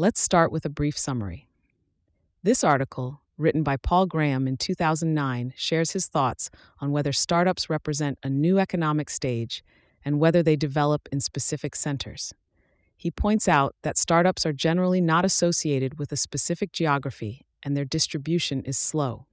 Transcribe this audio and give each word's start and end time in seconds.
Let's 0.00 0.20
start 0.20 0.52
with 0.52 0.64
a 0.64 0.68
brief 0.68 0.96
summary. 0.96 1.48
This 2.44 2.62
article, 2.62 3.20
written 3.36 3.64
by 3.64 3.76
Paul 3.76 4.06
Graham 4.06 4.46
in 4.46 4.56
2009, 4.56 5.54
shares 5.56 5.90
his 5.90 6.06
thoughts 6.06 6.50
on 6.78 6.92
whether 6.92 7.10
startups 7.10 7.68
represent 7.68 8.16
a 8.22 8.30
new 8.30 8.60
economic 8.60 9.10
stage 9.10 9.64
and 10.04 10.20
whether 10.20 10.40
they 10.40 10.54
develop 10.54 11.08
in 11.10 11.18
specific 11.18 11.74
centers. 11.74 12.32
He 12.96 13.10
points 13.10 13.48
out 13.48 13.74
that 13.82 13.98
startups 13.98 14.46
are 14.46 14.52
generally 14.52 15.00
not 15.00 15.24
associated 15.24 15.98
with 15.98 16.12
a 16.12 16.16
specific 16.16 16.70
geography 16.70 17.44
and 17.64 17.76
their 17.76 17.84
distribution 17.84 18.62
is 18.62 18.78
slow. 18.78 19.26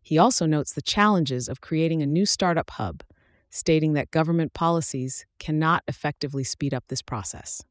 He 0.00 0.16
also 0.18 0.46
notes 0.46 0.72
the 0.72 0.82
challenges 0.82 1.48
of 1.48 1.60
creating 1.60 2.00
a 2.00 2.06
new 2.06 2.26
startup 2.26 2.70
hub, 2.70 3.02
stating 3.50 3.94
that 3.94 4.12
government 4.12 4.54
policies 4.54 5.26
cannot 5.40 5.82
effectively 5.88 6.44
speed 6.44 6.72
up 6.72 6.84
this 6.86 7.02
process. 7.02 7.64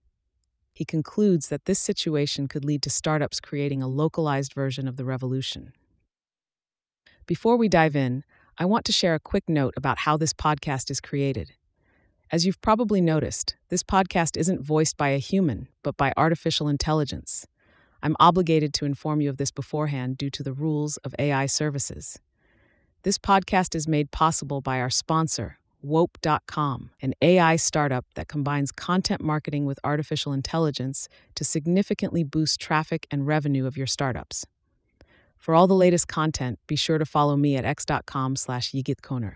He 0.74 0.86
concludes 0.86 1.50
that 1.50 1.66
this 1.66 1.80
situation 1.80 2.48
could 2.48 2.66
lead 2.66 2.82
to 2.82 2.90
startups 2.90 3.40
creating 3.40 3.84
a 3.84 3.88
localized 3.88 4.54
version 4.54 4.88
of 4.88 4.98
the 4.98 5.06
revolution. 5.06 5.74
Before 7.28 7.56
we 7.56 7.70
dive 7.70 7.96
in, 7.96 8.24
I 8.58 8.66
want 8.66 8.84
to 8.86 8.92
share 8.92 9.16
a 9.16 9.20
quick 9.20 9.48
note 9.48 9.74
about 9.78 10.00
how 10.00 10.18
this 10.18 10.34
podcast 10.34 10.92
is 10.92 11.00
created. 11.00 11.54
As 12.32 12.46
you've 12.46 12.62
probably 12.62 13.00
noticed, 13.00 13.56
this 13.70 13.84
podcast 13.84 14.36
isn't 14.36 14.62
voiced 14.62 14.98
by 14.98 15.10
a 15.10 15.20
human, 15.20 15.68
but 15.84 15.96
by 15.96 16.12
artificial 16.18 16.68
intelligence. 16.68 17.46
I'm 18.02 18.16
obligated 18.20 18.74
to 18.76 18.86
inform 18.86 19.22
you 19.22 19.30
of 19.30 19.38
this 19.38 19.52
beforehand 19.52 20.18
due 20.18 20.32
to 20.32 20.44
the 20.44 20.54
rules 20.54 20.98
of 20.98 21.16
AI 21.20 21.46
services. 21.46 22.20
This 23.04 23.18
podcast 23.18 23.76
is 23.76 23.88
made 23.88 24.12
possible 24.12 24.62
by 24.62 24.80
our 24.80 24.90
sponsor, 24.90 25.60
Wope.com, 25.84 26.92
an 27.02 27.14
AI 27.22 27.58
startup 27.58 28.06
that 28.16 28.28
combines 28.28 28.72
content 28.72 29.22
marketing 29.22 29.66
with 29.66 29.80
artificial 29.84 30.34
intelligence 30.34 31.10
to 31.36 31.44
significantly 31.44 32.24
boost 32.24 32.60
traffic 32.60 33.06
and 33.12 33.28
revenue 33.28 33.68
of 33.68 33.78
your 33.78 33.88
startups. 33.88 34.46
For 35.38 35.54
all 35.54 35.68
the 35.68 35.76
latest 35.76 36.08
content, 36.08 36.58
be 36.68 36.76
sure 36.76 36.98
to 36.98 37.06
follow 37.06 37.36
me 37.36 37.58
at 37.58 37.66
x.com 37.66 38.38
slash 38.38 38.72
yigitkoner. 38.72 39.36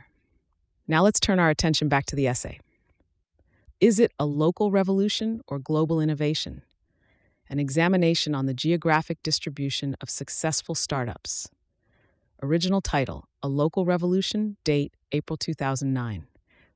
Now 0.88 1.04
let's 1.04 1.20
turn 1.20 1.38
our 1.38 1.50
attention 1.50 1.90
back 1.90 2.06
to 2.08 2.16
the 2.16 2.28
essay. 2.28 2.60
Is 3.80 4.00
it 4.00 4.12
a 4.18 4.26
local 4.26 4.72
revolution 4.72 5.42
or 5.48 5.60
global 5.60 6.00
innovation? 6.00 6.64
an 7.50 7.60
examination 7.60 8.36
on 8.36 8.46
the 8.46 8.54
geographic 8.54 9.22
distribution 9.24 9.96
of 10.02 10.10
successful 10.10 10.76
startups. 10.76 11.50
Original 12.44 12.82
title 12.82 13.28
A 13.42 13.48
Local 13.48 13.86
Revolution, 13.86 14.58
date 14.64 14.94
April 15.12 15.38
2009. 15.38 16.28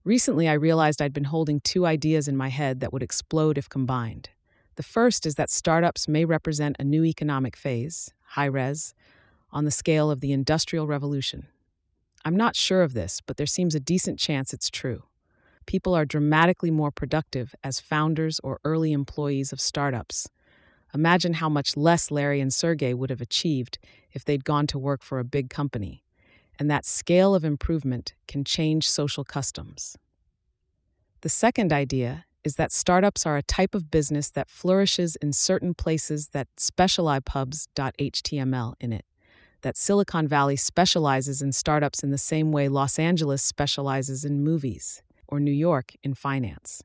Recently, 0.04 0.48
I 0.48 0.54
realized 0.54 1.02
I'd 1.02 1.14
been 1.14 1.26
holding 1.26 1.60
two 1.60 1.86
ideas 1.86 2.28
in 2.28 2.36
my 2.36 2.50
head 2.50 2.80
that 2.80 2.92
would 2.92 3.04
explode 3.04 3.58
if 3.58 3.70
combined. 3.70 4.30
The 4.76 4.84
first 4.84 5.26
is 5.26 5.36
that 5.36 5.50
startups 5.50 6.08
may 6.08 6.26
represent 6.26 6.76
a 6.80 6.84
new 6.84 7.06
economic 7.06 7.56
phase, 7.56 8.14
high 8.30 8.46
res, 8.46 8.94
on 9.52 9.66
the 9.66 9.72
scale 9.72 10.10
of 10.10 10.20
the 10.20 10.32
Industrial 10.32 10.88
Revolution. 10.88 11.48
I'm 12.24 12.36
not 12.36 12.56
sure 12.56 12.82
of 12.82 12.94
this, 12.94 13.22
but 13.22 13.38
there 13.38 13.46
seems 13.46 13.76
a 13.76 13.80
decent 13.80 14.18
chance 14.18 14.54
it's 14.54 14.70
true. 14.70 15.04
People 15.66 15.94
are 15.94 16.06
dramatically 16.06 16.72
more 16.72 16.92
productive 16.92 17.54
as 17.64 17.80
founders 17.80 18.40
or 18.44 18.60
early 18.64 18.94
employees 18.94 19.54
of 19.54 19.62
startups 19.62 20.28
Imagine 20.94 21.34
how 21.34 21.48
much 21.48 21.78
less 21.78 22.12
Larry 22.12 22.42
and 22.42 22.54
Sergey 22.54 22.94
would 22.94 23.10
have 23.10 23.22
achieved 23.22 23.80
if 24.12 24.26
they'd 24.26 24.44
gone 24.44 24.68
to 24.68 24.80
work 24.80 25.04
for 25.04 25.20
a 25.20 25.24
big 25.24 25.50
company. 25.50 26.04
And 26.62 26.70
that 26.70 26.86
scale 26.86 27.34
of 27.34 27.44
improvement 27.44 28.14
can 28.28 28.44
change 28.44 28.88
social 28.88 29.24
customs. 29.24 29.98
The 31.22 31.30
second 31.30 31.74
idea 31.74 32.26
is 32.44 32.58
that 32.58 32.72
startups 32.72 33.26
are 33.26 33.36
a 33.36 33.42
type 33.42 33.74
of 33.74 33.90
business 33.90 34.30
that 34.30 34.48
flourishes 34.48 35.16
in 35.16 35.34
certain 35.34 35.74
places 35.74 36.28
that 36.34 36.48
specializepubs.html 36.60 38.74
in 38.80 38.94
it. 38.94 39.06
That 39.62 39.76
Silicon 39.76 40.28
Valley 40.28 40.56
specializes 40.56 41.42
in 41.42 41.52
startups 41.52 42.04
in 42.04 42.12
the 42.12 42.20
same 42.20 42.52
way 42.52 42.68
Los 42.68 43.00
Angeles 43.00 43.42
specializes 43.42 44.24
in 44.24 44.44
movies, 44.44 45.02
or 45.28 45.40
New 45.40 45.50
York 45.50 45.94
in 46.04 46.14
finance. 46.14 46.84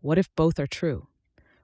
What 0.00 0.16
if 0.16 0.34
both 0.34 0.58
are 0.58 0.66
true? 0.66 1.08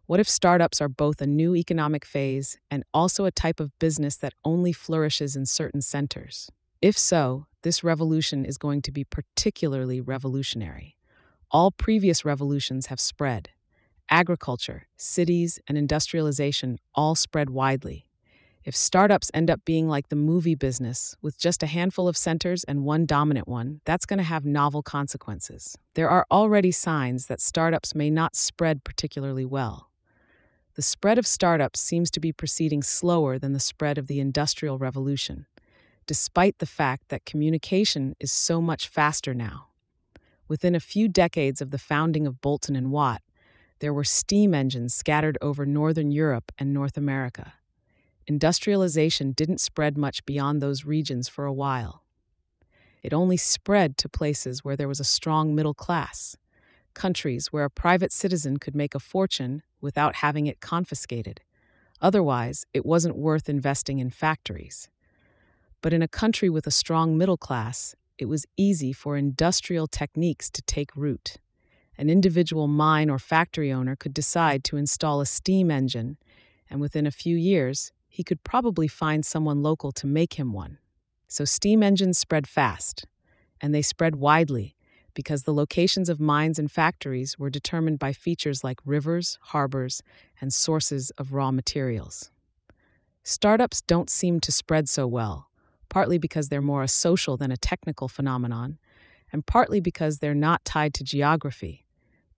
What 0.04 0.20
if 0.20 0.28
startups 0.28 0.82
are 0.82 0.91
both 0.91 1.22
a 1.22 1.26
new 1.26 1.56
economic 1.56 2.04
phase 2.04 2.59
and 2.70 2.84
also 2.92 3.25
a 3.25 3.30
type 3.30 3.60
of 3.60 3.72
business 3.78 4.16
that 4.16 4.34
only 4.44 4.75
flourishes 4.75 5.36
in 5.36 5.47
certain 5.47 5.80
centers? 5.80 6.50
If 6.82 6.98
so, 6.98 7.47
this 7.66 7.82
revolution 7.82 8.44
is 8.44 8.59
going 8.59 8.81
to 8.81 8.93
be 8.93 9.03
particularly 9.03 10.00
revolutionary. 10.00 10.97
All 11.50 11.72
previous 11.72 12.25
revolutions 12.25 12.87
have 12.87 13.00
spread. 13.00 13.49
Agriculture, 14.09 14.87
cities, 14.97 15.59
and 15.66 15.77
industrialization 15.77 16.78
all 16.94 17.16
spread 17.16 17.50
widely. 17.50 18.06
If 18.65 18.77
startups 18.77 19.32
end 19.34 19.50
up 19.50 19.65
being 19.65 19.88
like 19.88 20.10
the 20.10 20.15
movie 20.15 20.54
business, 20.54 21.16
with 21.21 21.41
just 21.41 21.60
a 21.60 21.66
handful 21.66 22.06
of 22.06 22.16
centers 22.16 22.62
and 22.62 22.84
one 22.84 23.04
dominant 23.04 23.49
one, 23.49 23.81
that's 23.84 24.06
going 24.06 24.19
to 24.19 24.22
have 24.22 24.44
novel 24.44 24.84
consequences. 24.84 25.77
There 25.94 26.09
are 26.09 26.25
already 26.31 26.71
signs 26.71 27.27
that 27.27 27.41
startups 27.41 27.97
may 27.97 28.10
not 28.10 28.37
spread 28.37 28.84
particularly 28.84 29.44
well 29.44 29.91
the 30.77 30.83
spread 30.83 31.16
of 31.16 31.27
startups 31.27 31.81
seems 31.81 32.10
to 32.10 32.21
be 32.21 32.33
proceeding 32.33 32.83
slower 32.83 33.38
than 33.38 33.54
the 33.54 33.60
spread 33.60 33.97
of 33.97 34.09
the 34.09 34.21
Industrial 34.21 34.77
Revolution, 34.77 35.47
despite 36.06 36.58
the 36.58 36.66
fact 36.66 37.08
that 37.08 37.24
communication 37.24 38.14
is 38.20 38.32
so 38.32 38.60
much 38.60 38.88
faster 38.88 39.34
now. 39.34 39.68
Within 40.48 40.74
a 40.74 40.80
few 40.80 41.08
decades 41.08 41.60
of 41.60 41.70
the 41.70 41.78
founding 41.78 42.26
of 42.26 42.40
Boulton 42.40 42.76
and 42.76 42.92
Watt, 42.92 43.22
there 43.80 43.92
were 43.92 44.04
steam 44.04 44.54
engines 44.54 44.94
scattered 44.94 45.36
over 45.42 45.66
Northern 45.66 46.10
Europe 46.10 46.52
and 46.58 46.72
North 46.72 46.96
America. 46.96 47.54
Industrialization 48.26 49.32
didn't 49.32 49.60
spread 49.60 49.98
much 49.98 50.24
beyond 50.24 50.60
those 50.60 50.84
regions 50.84 51.28
for 51.28 51.44
a 51.44 51.52
while. 51.52 52.04
It 53.02 53.12
only 53.12 53.36
spread 53.36 53.96
to 53.98 54.08
places 54.08 54.64
where 54.64 54.76
there 54.76 54.88
was 54.88 55.00
a 55.00 55.04
strong 55.04 55.54
middle 55.54 55.74
class, 55.74 56.36
countries 56.94 57.52
where 57.52 57.64
a 57.64 57.70
private 57.70 58.12
citizen 58.12 58.56
could 58.56 58.74
make 58.74 58.94
a 58.94 59.00
fortune 59.00 59.62
without 59.80 60.16
having 60.16 60.46
it 60.46 60.60
confiscated. 60.60 61.40
Otherwise, 62.00 62.66
it 62.72 62.84
wasn't 62.84 63.16
worth 63.16 63.48
investing 63.48 63.98
in 63.98 64.10
factories. 64.10 64.88
But 65.82 65.92
in 65.92 66.03
a 66.03 66.09
country 66.09 66.48
with 66.48 66.66
a 66.66 66.70
strong 66.70 67.16
middle 67.16 67.37
class, 67.37 67.94
it 68.19 68.26
was 68.26 68.47
easy 68.56 68.92
for 68.92 69.16
industrial 69.16 69.87
techniques 69.87 70.50
to 70.50 70.62
take 70.62 70.97
root. 70.97 71.37
An 71.98 72.10
individual 72.10 72.66
mine 72.66 73.09
or 73.09 73.19
factory 73.19 73.72
owner 73.72 73.97
could 73.97 74.15
decide 74.15 74.65
to 74.65 74.76
install 74.76 75.20
a 75.20 75.26
steam 75.26 75.70
engine, 75.70 76.19
and 76.69 76.81
within 76.81 77.06
a 77.06 77.10
few 77.10 77.36
years, 77.36 77.92
he 78.09 78.25
could 78.25 78.42
probably 78.44 78.88
find 78.88 79.25
someone 79.25 79.62
local 79.62 79.92
to 79.92 80.06
make 80.06 80.34
him 80.34 80.53
one. 80.53 80.78
So 81.28 81.44
steam 81.44 81.82
engines 81.82 82.19
spread 82.19 82.47
fast, 82.47 83.06
and 83.60 83.75
they 83.75 83.82
spread 83.82 84.16
widely 84.16 84.76
because 85.15 85.42
the 85.42 85.54
locations 85.54 86.09
of 86.09 86.20
mines 86.20 86.59
and 86.59 86.70
factories 86.70 87.38
were 87.38 87.50
determined 87.50 87.98
by 87.98 88.12
features 88.12 88.62
like 88.62 88.78
rivers, 88.84 89.38
harbors, 89.41 90.03
and 90.41 90.53
sources 90.53 91.10
of 91.12 91.32
raw 91.32 91.50
materials. 91.50 92.31
Startups 93.22 93.81
don't 93.81 94.10
seem 94.10 94.41
to 94.41 94.53
spread 94.53 94.88
so 94.88 95.06
well, 95.06 95.48
partly 95.96 96.18
because 96.18 96.50
they're 96.50 96.60
more 96.60 96.82
a 96.82 96.88
social 96.88 97.38
than 97.38 97.50
a 97.50 97.56
technical 97.56 98.06
phenomenon, 98.06 98.76
and 99.32 99.46
partly 99.46 99.80
because 99.80 100.18
they're 100.18 100.34
not 100.34 100.62
tied 100.62 100.92
to 100.92 101.02
geography. 101.02 101.86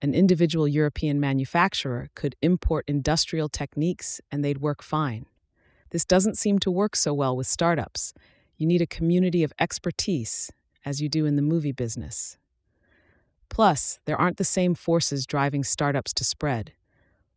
An 0.01 0.13
individual 0.13 0.65
European 0.65 1.19
manufacturer 1.19 2.09
could 2.15 2.37
import 2.41 2.85
industrial 2.87 3.49
techniques 3.49 4.21
and 4.31 4.45
they'd 4.45 4.61
work 4.61 4.81
fine. 4.81 5.25
This 5.89 6.05
doesn't 6.05 6.37
seem 6.37 6.59
to 6.59 6.71
work 6.71 6.95
so 6.95 7.13
well 7.13 7.35
with 7.35 7.47
startups. 7.47 8.13
You 8.55 8.65
need 8.65 8.81
a 8.81 8.87
community 8.87 9.43
of 9.43 9.51
expertise, 9.59 10.49
as 10.85 11.01
you 11.01 11.09
do 11.09 11.25
in 11.25 11.35
the 11.35 11.41
movie 11.41 11.73
business. 11.73 12.37
Plus, 13.49 13.99
there 14.05 14.15
aren't 14.15 14.37
the 14.37 14.45
same 14.45 14.73
forces 14.73 15.25
driving 15.25 15.65
startups 15.65 16.13
to 16.13 16.23
spread. 16.23 16.71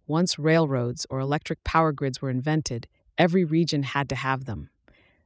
Once 0.06 0.38
railroads 0.38 1.04
or 1.10 1.18
electric 1.18 1.64
power 1.64 1.90
grids 1.90 2.22
were 2.22 2.30
invented, 2.30 2.86
every 3.18 3.44
region 3.44 3.82
had 3.82 4.08
to 4.08 4.14
have 4.14 4.44
them. 4.44 4.68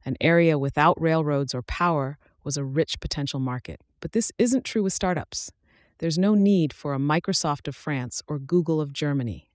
An 0.06 0.16
area 0.20 0.56
without 0.56 1.00
railroads 1.00 1.52
or 1.52 1.62
power 1.62 2.16
was 2.44 2.56
a 2.56 2.64
rich 2.64 3.00
potential 3.00 3.40
market. 3.40 3.80
But 4.00 4.12
this 4.12 4.30
isn't 4.38 4.64
true 4.64 4.84
with 4.84 4.92
startups. 4.92 5.50
There's 5.98 6.16
no 6.16 6.34
need 6.34 6.72
for 6.72 6.94
a 6.94 6.98
Microsoft 6.98 7.66
of 7.66 7.74
France 7.74 8.22
or 8.28 8.38
Google 8.38 8.80
of 8.80 8.92
Germany. 8.92 9.50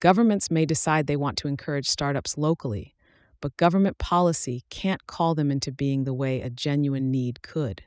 Governments 0.00 0.50
may 0.50 0.64
decide 0.64 1.06
they 1.06 1.16
want 1.16 1.36
to 1.38 1.48
encourage 1.48 1.86
startups 1.86 2.38
locally, 2.38 2.94
but 3.42 3.56
government 3.58 3.98
policy 3.98 4.64
can't 4.70 5.06
call 5.06 5.34
them 5.34 5.50
into 5.50 5.70
being 5.70 6.04
the 6.04 6.14
way 6.14 6.40
a 6.40 6.48
genuine 6.48 7.10
need 7.10 7.42
could. 7.42 7.82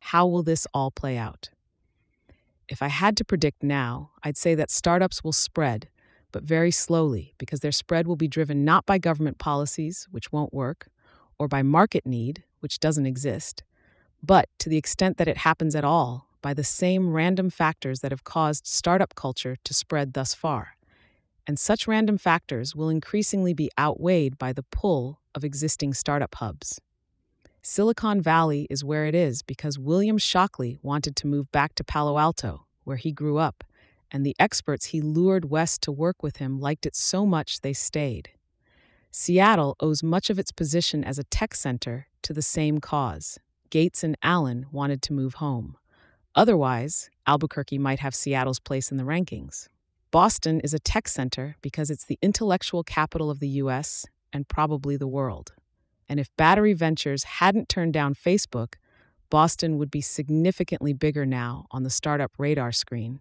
How 0.00 0.26
will 0.26 0.42
this 0.42 0.66
all 0.74 0.90
play 0.90 1.16
out? 1.16 1.48
If 2.68 2.82
I 2.82 2.88
had 2.88 3.16
to 3.16 3.24
predict 3.24 3.62
now, 3.62 4.10
I'd 4.22 4.36
say 4.36 4.54
that 4.54 4.70
startups 4.70 5.24
will 5.24 5.32
spread, 5.32 5.88
but 6.32 6.42
very 6.42 6.70
slowly 6.70 7.34
because 7.38 7.60
their 7.60 7.72
spread 7.72 8.06
will 8.06 8.16
be 8.16 8.28
driven 8.28 8.64
not 8.64 8.86
by 8.86 8.98
government 8.98 9.38
policies, 9.38 10.06
which 10.10 10.32
won't 10.32 10.54
work, 10.54 10.88
or 11.38 11.48
by 11.48 11.62
market 11.62 12.06
need, 12.06 12.44
which 12.60 12.78
doesn't 12.80 13.06
exist, 13.06 13.62
but 14.22 14.48
to 14.58 14.68
the 14.68 14.76
extent 14.76 15.16
that 15.16 15.28
it 15.28 15.38
happens 15.38 15.74
at 15.74 15.84
all, 15.84 16.26
by 16.42 16.54
the 16.54 16.64
same 16.64 17.12
random 17.12 17.50
factors 17.50 18.00
that 18.00 18.12
have 18.12 18.24
caused 18.24 18.66
startup 18.66 19.14
culture 19.14 19.56
to 19.64 19.74
spread 19.74 20.14
thus 20.14 20.34
far. 20.34 20.76
and 21.46 21.58
such 21.58 21.88
random 21.88 22.16
factors 22.16 22.76
will 22.76 22.88
increasingly 22.88 23.52
be 23.52 23.70
outweighed 23.76 24.38
by 24.38 24.52
the 24.52 24.62
pull 24.62 25.18
of 25.34 25.44
existing 25.44 25.92
startup 25.92 26.36
hubs. 26.36 26.80
Silicon 27.62 28.20
Valley 28.20 28.68
is 28.70 28.84
where 28.84 29.04
it 29.04 29.16
is 29.16 29.42
because 29.42 29.78
William 29.78 30.16
Shockley 30.16 30.78
wanted 30.80 31.16
to 31.16 31.26
move 31.26 31.50
back 31.50 31.74
to 31.74 31.82
Palo 31.82 32.18
Alto, 32.18 32.66
where 32.84 32.96
he 32.96 33.12
grew 33.12 33.38
up, 33.38 33.64
and 34.10 34.24
the 34.24 34.36
experts 34.38 34.86
he 34.86 35.00
lured 35.00 35.50
west 35.50 35.82
to 35.82 35.92
work 35.92 36.22
with 36.22 36.36
him 36.36 36.58
liked 36.58 36.86
it 36.86 36.96
so 36.96 37.24
much 37.24 37.60
they 37.60 37.72
stayed. 37.72 38.30
Seattle 39.10 39.76
owes 39.80 40.02
much 40.02 40.30
of 40.30 40.38
its 40.38 40.52
position 40.52 41.02
as 41.02 41.18
a 41.18 41.24
tech 41.24 41.54
center 41.54 42.06
to 42.22 42.32
the 42.32 42.42
same 42.42 42.78
cause. 42.78 43.38
Gates 43.70 44.04
and 44.04 44.16
Allen 44.22 44.66
wanted 44.70 45.02
to 45.02 45.12
move 45.12 45.34
home. 45.34 45.76
Otherwise, 46.34 47.10
Albuquerque 47.26 47.78
might 47.78 48.00
have 48.00 48.14
Seattle's 48.14 48.60
place 48.60 48.90
in 48.90 48.96
the 48.96 49.04
rankings. 49.04 49.68
Boston 50.10 50.60
is 50.60 50.74
a 50.74 50.78
tech 50.78 51.08
center 51.08 51.56
because 51.62 51.90
it's 51.90 52.04
the 52.04 52.18
intellectual 52.22 52.82
capital 52.82 53.30
of 53.30 53.40
the 53.40 53.48
US 53.48 54.06
and 54.32 54.48
probably 54.48 54.96
the 54.96 55.08
world. 55.08 55.52
And 56.08 56.18
if 56.18 56.34
Battery 56.36 56.72
Ventures 56.72 57.24
hadn't 57.24 57.68
turned 57.68 57.92
down 57.92 58.14
Facebook, 58.14 58.74
Boston 59.30 59.78
would 59.78 59.90
be 59.90 60.00
significantly 60.00 60.92
bigger 60.92 61.24
now 61.24 61.66
on 61.70 61.84
the 61.84 61.90
startup 61.90 62.32
radar 62.38 62.72
screen. 62.72 63.20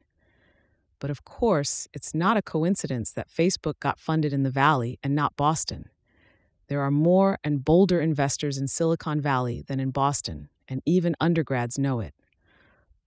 But 1.00 1.10
of 1.10 1.24
course, 1.24 1.88
it's 1.94 2.14
not 2.14 2.38
a 2.38 2.42
coincidence 2.42 3.12
that 3.12 3.30
Facebook 3.30 3.80
got 3.80 4.00
funded 4.00 4.34
in 4.34 4.44
the 4.44 4.50
Valley 4.50 5.00
and 5.02 5.16
not 5.16 5.36
Boston. 5.36 5.90
There 6.68 6.82
are 6.82 6.92
more 6.92 7.40
and 7.44 7.66
bolder 7.66 8.00
investors 8.00 8.58
in 8.58 8.68
Silicon 8.68 9.22
Valley 9.22 9.64
than 9.68 9.80
in 9.80 9.92
Boston, 9.92 10.50
and 10.68 10.82
even 10.86 11.16
undergrads 11.20 11.80
know 11.80 12.00
it. 12.00 12.14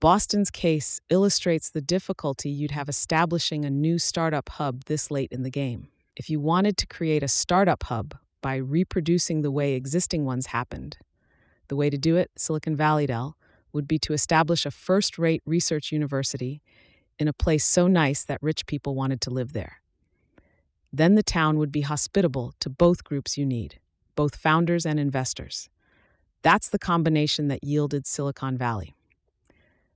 Boston's 0.00 0.50
case 0.50 1.00
illustrates 1.10 1.70
the 1.70 1.80
difficulty 1.80 2.50
you'd 2.50 2.72
have 2.72 2.88
establishing 2.88 3.64
a 3.64 3.70
new 3.70 4.00
startup 4.00 4.48
hub 4.48 4.84
this 4.86 5.12
late 5.12 5.30
in 5.30 5.44
the 5.44 5.50
game. 5.50 5.86
If 6.16 6.28
you 6.28 6.40
wanted 6.40 6.76
to 6.78 6.88
create 6.88 7.22
a 7.22 7.28
startup 7.28 7.84
hub 7.84 8.16
by 8.40 8.56
reproducing 8.56 9.42
the 9.42 9.52
way 9.52 9.74
existing 9.74 10.24
ones 10.24 10.46
happened, 10.46 10.98
the 11.68 11.76
way 11.76 11.88
to 11.88 11.96
do 11.96 12.16
it, 12.16 12.32
Silicon 12.36 12.74
Valley 12.74 13.06
Dell, 13.06 13.36
would 13.72 13.86
be 13.86 13.98
to 14.00 14.12
establish 14.12 14.66
a 14.66 14.72
first 14.72 15.18
rate 15.18 15.42
research 15.46 15.92
university 15.92 16.62
in 17.22 17.28
a 17.28 17.32
place 17.32 17.64
so 17.64 17.86
nice 17.86 18.24
that 18.24 18.42
rich 18.42 18.66
people 18.66 18.94
wanted 18.94 19.20
to 19.22 19.30
live 19.30 19.54
there. 19.54 19.80
Then 20.92 21.14
the 21.14 21.22
town 21.22 21.56
would 21.56 21.72
be 21.72 21.80
hospitable 21.82 22.52
to 22.60 22.68
both 22.68 23.04
groups 23.04 23.38
you 23.38 23.46
need, 23.46 23.78
both 24.14 24.36
founders 24.36 24.84
and 24.84 25.00
investors. 25.00 25.70
That's 26.42 26.68
the 26.68 26.78
combination 26.78 27.48
that 27.48 27.64
yielded 27.64 28.06
Silicon 28.06 28.58
Valley. 28.58 28.94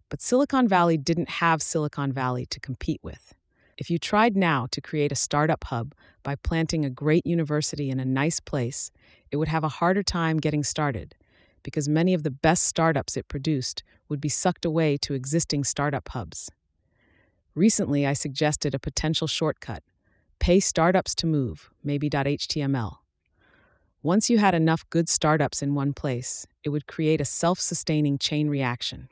But 0.08 0.22
Silicon 0.22 0.68
Valley 0.68 0.96
didn't 0.96 1.28
have 1.28 1.60
Silicon 1.60 2.12
Valley 2.12 2.46
to 2.46 2.60
compete 2.60 3.00
with. 3.02 3.34
If 3.76 3.90
you 3.90 3.98
tried 3.98 4.36
now 4.36 4.68
to 4.70 4.80
create 4.80 5.12
a 5.12 5.16
startup 5.16 5.64
hub 5.64 5.94
by 6.22 6.36
planting 6.36 6.84
a 6.84 6.90
great 6.90 7.26
university 7.26 7.90
in 7.90 8.00
a 8.00 8.04
nice 8.04 8.40
place, 8.40 8.90
it 9.30 9.36
would 9.36 9.48
have 9.48 9.64
a 9.64 9.68
harder 9.68 10.02
time 10.02 10.38
getting 10.38 10.64
started 10.64 11.14
because 11.62 11.88
many 11.88 12.14
of 12.14 12.22
the 12.22 12.30
best 12.30 12.62
startups 12.62 13.16
it 13.16 13.26
produced 13.26 13.82
would 14.08 14.20
be 14.20 14.28
sucked 14.28 14.64
away 14.64 14.96
to 14.98 15.14
existing 15.14 15.64
startup 15.64 16.08
hubs. 16.10 16.48
Recently, 17.56 18.06
I 18.06 18.12
suggested 18.12 18.74
a 18.74 18.78
potential 18.78 19.26
shortcut 19.26 19.82
pay 20.38 20.60
startups 20.60 21.14
to 21.14 21.26
move, 21.26 21.70
maybe.html. 21.82 22.98
Once 24.02 24.28
you 24.28 24.36
had 24.36 24.54
enough 24.54 24.88
good 24.90 25.08
startups 25.08 25.62
in 25.62 25.74
one 25.74 25.94
place, 25.94 26.46
it 26.62 26.68
would 26.68 26.86
create 26.86 27.20
a 27.20 27.24
self 27.24 27.58
sustaining 27.58 28.18
chain 28.18 28.48
reaction 28.50 29.08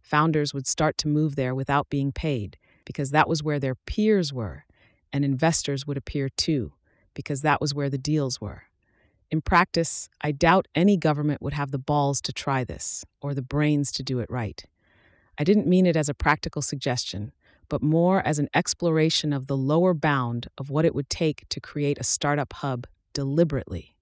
founders 0.00 0.52
would 0.52 0.66
start 0.66 0.98
to 0.98 1.08
move 1.08 1.36
there 1.36 1.54
without 1.54 1.88
being 1.88 2.12
paid 2.12 2.56
because 2.84 3.10
that 3.10 3.28
was 3.28 3.42
where 3.42 3.60
their 3.60 3.74
peers 3.74 4.32
were, 4.32 4.64
and 5.12 5.24
investors 5.24 5.86
would 5.86 5.96
appear 5.96 6.28
too 6.28 6.72
because 7.14 7.42
that 7.42 7.60
was 7.60 7.74
where 7.74 7.90
the 7.90 7.98
deals 7.98 8.40
were. 8.40 8.64
In 9.30 9.40
practice, 9.40 10.08
I 10.20 10.32
doubt 10.32 10.66
any 10.74 10.96
government 10.96 11.40
would 11.42 11.52
have 11.52 11.70
the 11.70 11.78
balls 11.78 12.20
to 12.22 12.32
try 12.32 12.64
this 12.64 13.04
or 13.20 13.34
the 13.34 13.42
brains 13.42 13.92
to 13.92 14.02
do 14.02 14.18
it 14.18 14.30
right. 14.30 14.64
I 15.38 15.44
didn't 15.44 15.66
mean 15.66 15.86
it 15.86 15.96
as 15.96 16.08
a 16.08 16.14
practical 16.14 16.62
suggestion, 16.62 17.32
but 17.72 17.82
more 17.82 18.20
as 18.26 18.38
an 18.38 18.50
exploration 18.52 19.32
of 19.32 19.46
the 19.46 19.56
lower 19.56 19.94
bound 19.94 20.46
of 20.58 20.68
what 20.68 20.84
it 20.84 20.94
would 20.94 21.08
take 21.08 21.48
to 21.48 21.58
create 21.58 21.96
a 21.98 22.04
startup 22.04 22.52
hub 22.52 22.86
deliberately. 23.14 23.96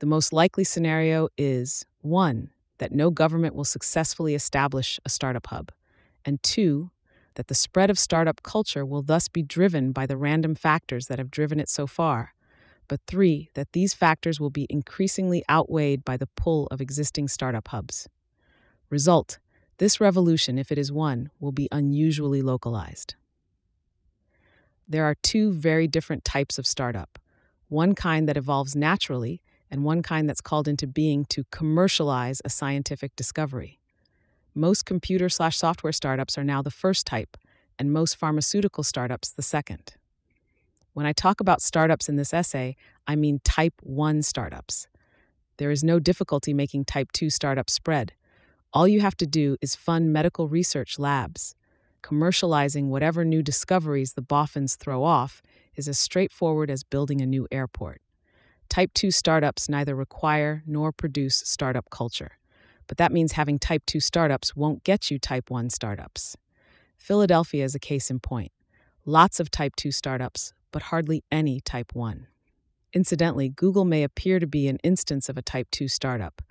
The 0.00 0.06
most 0.06 0.32
likely 0.32 0.64
scenario 0.64 1.28
is 1.38 1.86
1 2.00 2.50
that 2.78 2.90
no 2.90 3.10
government 3.10 3.54
will 3.54 3.64
successfully 3.64 4.34
establish 4.34 4.98
a 5.04 5.10
startup 5.10 5.46
hub, 5.46 5.70
and 6.24 6.42
two, 6.42 6.90
that 7.36 7.46
the 7.46 7.54
spread 7.54 7.88
of 7.88 8.00
startup 8.00 8.42
culture 8.42 8.84
will 8.84 9.02
thus 9.02 9.28
be 9.28 9.44
driven 9.44 9.92
by 9.92 10.04
the 10.04 10.16
random 10.16 10.56
factors 10.56 11.06
that 11.06 11.20
have 11.20 11.30
driven 11.30 11.60
it 11.60 11.68
so 11.68 11.86
far, 11.86 12.34
but 12.88 12.98
three, 13.06 13.48
that 13.54 13.74
these 13.74 13.94
factors 13.94 14.40
will 14.40 14.50
be 14.50 14.66
increasingly 14.68 15.44
outweighed 15.48 16.04
by 16.04 16.16
the 16.16 16.26
pull 16.34 16.66
of 16.72 16.80
existing 16.80 17.28
startup 17.28 17.68
hubs. 17.68 18.08
Result 18.90 19.38
this 19.78 20.00
revolution, 20.00 20.58
if 20.58 20.70
it 20.70 20.78
is 20.78 20.92
one, 20.92 21.30
will 21.40 21.52
be 21.52 21.68
unusually 21.70 22.42
localized. 22.42 23.14
There 24.88 25.04
are 25.04 25.14
two 25.22 25.52
very 25.52 25.86
different 25.86 26.24
types 26.24 26.58
of 26.58 26.66
startup 26.66 27.18
one 27.68 27.94
kind 27.94 28.26
that 28.26 28.36
evolves 28.38 28.74
naturally 28.74 29.42
and 29.70 29.84
one 29.84 30.02
kind 30.02 30.26
that's 30.26 30.40
called 30.40 30.66
into 30.66 30.86
being 30.86 31.26
to 31.26 31.44
commercialize 31.50 32.40
a 32.44 32.48
scientific 32.48 33.14
discovery. 33.14 33.78
Most 34.54 34.86
computer 34.86 35.28
slash 35.28 35.56
software 35.58 35.92
startups 35.92 36.38
are 36.38 36.44
now 36.44 36.62
the 36.62 36.70
first 36.70 37.06
type, 37.06 37.36
and 37.78 37.92
most 37.92 38.16
pharmaceutical 38.16 38.82
startups 38.82 39.30
the 39.30 39.42
second. 39.42 39.94
When 40.94 41.06
I 41.06 41.12
talk 41.12 41.40
about 41.40 41.62
startups 41.62 42.08
in 42.08 42.16
this 42.16 42.34
essay, 42.34 42.74
I 43.06 43.14
mean 43.14 43.40
type 43.44 43.74
1 43.82 44.22
startups. 44.22 44.88
There 45.58 45.70
is 45.70 45.84
no 45.84 46.00
difficulty 46.00 46.54
making 46.54 46.86
type 46.86 47.12
2 47.12 47.30
startups 47.30 47.74
spread. 47.74 48.14
All 48.74 48.86
you 48.86 49.00
have 49.00 49.16
to 49.16 49.26
do 49.26 49.56
is 49.62 49.74
fund 49.74 50.12
medical 50.12 50.46
research 50.46 50.98
labs. 50.98 51.54
Commercializing 52.02 52.88
whatever 52.88 53.24
new 53.24 53.42
discoveries 53.42 54.12
the 54.12 54.20
boffins 54.20 54.76
throw 54.76 55.02
off 55.04 55.40
is 55.74 55.88
as 55.88 55.98
straightforward 55.98 56.70
as 56.70 56.82
building 56.84 57.22
a 57.22 57.26
new 57.26 57.48
airport. 57.50 58.02
Type 58.68 58.90
2 58.92 59.10
startups 59.10 59.70
neither 59.70 59.94
require 59.94 60.62
nor 60.66 60.92
produce 60.92 61.36
startup 61.46 61.88
culture. 61.88 62.32
But 62.86 62.98
that 62.98 63.10
means 63.10 63.32
having 63.32 63.58
Type 63.58 63.86
2 63.86 64.00
startups 64.00 64.54
won't 64.54 64.84
get 64.84 65.10
you 65.10 65.18
Type 65.18 65.50
1 65.50 65.70
startups. 65.70 66.36
Philadelphia 66.98 67.64
is 67.64 67.74
a 67.74 67.78
case 67.78 68.10
in 68.10 68.20
point. 68.20 68.52
Lots 69.06 69.40
of 69.40 69.50
Type 69.50 69.76
2 69.76 69.90
startups, 69.90 70.52
but 70.72 70.82
hardly 70.82 71.24
any 71.32 71.60
Type 71.60 71.94
1. 71.94 72.26
Incidentally, 72.92 73.48
Google 73.48 73.86
may 73.86 74.02
appear 74.02 74.38
to 74.38 74.46
be 74.46 74.68
an 74.68 74.76
instance 74.84 75.30
of 75.30 75.38
a 75.38 75.42
Type 75.42 75.68
2 75.70 75.88
startup, 75.88 76.42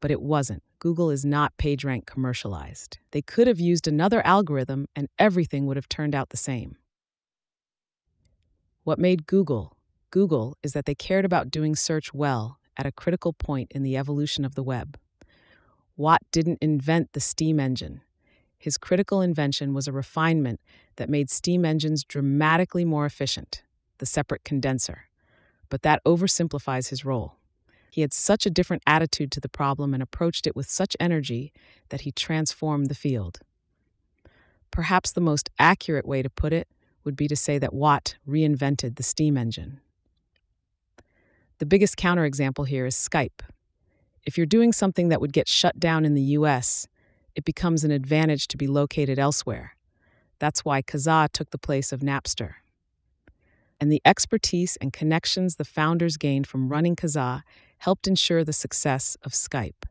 but 0.00 0.10
it 0.10 0.20
wasn't. 0.20 0.64
Google 0.82 1.10
is 1.10 1.24
not 1.24 1.56
PageRank 1.58 2.06
commercialized. 2.06 2.98
They 3.12 3.22
could 3.22 3.46
have 3.46 3.60
used 3.60 3.86
another 3.86 4.20
algorithm 4.26 4.88
and 4.96 5.06
everything 5.16 5.66
would 5.66 5.76
have 5.76 5.88
turned 5.88 6.12
out 6.12 6.30
the 6.30 6.36
same. 6.36 6.74
What 8.82 8.98
made 8.98 9.28
Google 9.28 9.76
Google 10.10 10.56
is 10.60 10.72
that 10.72 10.84
they 10.84 10.96
cared 10.96 11.24
about 11.24 11.52
doing 11.52 11.76
search 11.76 12.12
well 12.12 12.58
at 12.76 12.84
a 12.84 12.90
critical 12.90 13.32
point 13.32 13.70
in 13.70 13.84
the 13.84 13.96
evolution 13.96 14.44
of 14.44 14.56
the 14.56 14.62
web. 14.64 14.98
Watt 15.96 16.22
didn't 16.32 16.58
invent 16.60 17.12
the 17.12 17.20
steam 17.20 17.60
engine. 17.60 18.00
His 18.58 18.76
critical 18.76 19.20
invention 19.20 19.74
was 19.74 19.86
a 19.86 19.92
refinement 19.92 20.60
that 20.96 21.08
made 21.08 21.30
steam 21.30 21.64
engines 21.64 22.02
dramatically 22.02 22.84
more 22.84 23.06
efficient, 23.06 23.62
the 23.98 24.06
separate 24.06 24.42
condenser. 24.42 25.04
But 25.68 25.82
that 25.82 26.02
oversimplifies 26.04 26.88
his 26.88 27.04
role. 27.04 27.36
He 27.92 28.00
had 28.00 28.14
such 28.14 28.46
a 28.46 28.50
different 28.50 28.82
attitude 28.86 29.30
to 29.32 29.40
the 29.40 29.50
problem 29.50 29.92
and 29.92 30.02
approached 30.02 30.46
it 30.46 30.56
with 30.56 30.66
such 30.66 30.96
energy 30.98 31.52
that 31.90 32.00
he 32.00 32.10
transformed 32.10 32.88
the 32.88 32.94
field. 32.94 33.40
Perhaps 34.70 35.12
the 35.12 35.20
most 35.20 35.50
accurate 35.58 36.06
way 36.06 36.22
to 36.22 36.30
put 36.30 36.54
it 36.54 36.68
would 37.04 37.16
be 37.16 37.28
to 37.28 37.36
say 37.36 37.58
that 37.58 37.74
Watt 37.74 38.16
reinvented 38.26 38.96
the 38.96 39.02
steam 39.02 39.36
engine. 39.36 39.78
The 41.58 41.66
biggest 41.66 41.98
counterexample 41.98 42.66
here 42.66 42.86
is 42.86 42.94
Skype. 42.96 43.42
If 44.24 44.38
you're 44.38 44.46
doing 44.46 44.72
something 44.72 45.10
that 45.10 45.20
would 45.20 45.34
get 45.34 45.46
shut 45.46 45.78
down 45.78 46.06
in 46.06 46.14
the 46.14 46.36
US, 46.38 46.88
it 47.34 47.44
becomes 47.44 47.84
an 47.84 47.90
advantage 47.90 48.48
to 48.48 48.56
be 48.56 48.66
located 48.66 49.18
elsewhere. 49.18 49.76
That's 50.38 50.64
why 50.64 50.80
Kazaa 50.80 51.28
took 51.30 51.50
the 51.50 51.58
place 51.58 51.92
of 51.92 52.00
Napster. 52.00 52.54
And 53.78 53.92
the 53.92 54.00
expertise 54.06 54.76
and 54.76 54.94
connections 54.94 55.56
the 55.56 55.64
founders 55.66 56.16
gained 56.16 56.46
from 56.46 56.70
running 56.70 56.96
Kazaa 56.96 57.42
helped 57.82 58.06
ensure 58.06 58.44
the 58.44 58.52
success 58.52 59.16
of 59.24 59.32
Skype. 59.32 59.86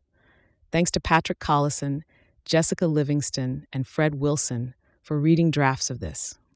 Thanks 0.71 0.91
to 0.91 1.01
Patrick 1.01 1.39
Collison, 1.39 2.03
Jessica 2.45 2.87
Livingston, 2.87 3.67
and 3.73 3.85
Fred 3.85 4.15
Wilson 4.15 4.75
for 5.01 5.19
reading 5.19 5.51
drafts 5.51 5.89
of 5.89 5.99
this. 5.99 6.39